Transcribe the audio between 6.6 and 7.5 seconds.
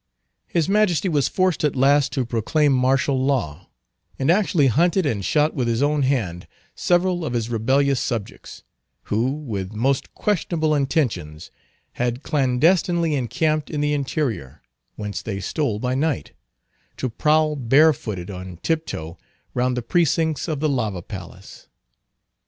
several of